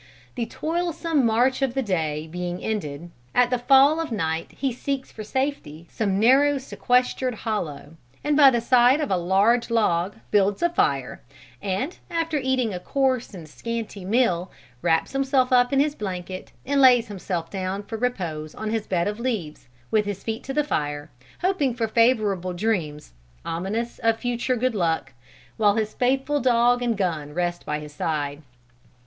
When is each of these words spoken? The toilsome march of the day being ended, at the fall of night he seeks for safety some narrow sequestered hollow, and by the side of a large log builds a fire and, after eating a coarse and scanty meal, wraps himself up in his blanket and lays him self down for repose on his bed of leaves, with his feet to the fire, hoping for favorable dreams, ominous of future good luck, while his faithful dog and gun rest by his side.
The 0.33 0.47
toilsome 0.47 1.23
march 1.27 1.61
of 1.61 1.75
the 1.75 1.83
day 1.83 2.25
being 2.25 2.63
ended, 2.63 3.11
at 3.35 3.51
the 3.51 3.59
fall 3.59 3.99
of 3.99 4.11
night 4.11 4.51
he 4.57 4.71
seeks 4.73 5.11
for 5.11 5.23
safety 5.23 5.85
some 5.91 6.19
narrow 6.19 6.57
sequestered 6.57 7.35
hollow, 7.35 7.97
and 8.23 8.35
by 8.35 8.49
the 8.49 8.61
side 8.61 8.99
of 8.99 9.11
a 9.11 9.15
large 9.15 9.69
log 9.69 10.15
builds 10.31 10.63
a 10.63 10.69
fire 10.71 11.21
and, 11.61 11.99
after 12.09 12.39
eating 12.39 12.73
a 12.73 12.79
coarse 12.79 13.35
and 13.35 13.47
scanty 13.47 14.03
meal, 14.03 14.49
wraps 14.81 15.11
himself 15.13 15.53
up 15.53 15.71
in 15.71 15.79
his 15.79 15.93
blanket 15.93 16.51
and 16.65 16.81
lays 16.81 17.07
him 17.07 17.19
self 17.19 17.51
down 17.51 17.83
for 17.83 17.95
repose 17.95 18.55
on 18.55 18.71
his 18.71 18.87
bed 18.87 19.07
of 19.07 19.19
leaves, 19.19 19.67
with 19.91 20.05
his 20.07 20.23
feet 20.23 20.43
to 20.45 20.51
the 20.55 20.63
fire, 20.63 21.11
hoping 21.41 21.75
for 21.75 21.87
favorable 21.87 22.53
dreams, 22.53 23.13
ominous 23.45 23.99
of 23.99 24.17
future 24.17 24.55
good 24.55 24.73
luck, 24.73 25.13
while 25.57 25.75
his 25.75 25.93
faithful 25.93 26.39
dog 26.39 26.81
and 26.81 26.97
gun 26.97 27.35
rest 27.35 27.67
by 27.67 27.77
his 27.77 27.93
side. 27.93 28.41